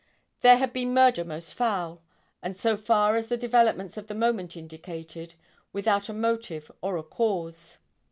[0.39, 2.01] There had been murder most foul,
[2.41, 5.35] and so far as the developments of the moment indicated,
[5.73, 7.77] without a motive or a cause.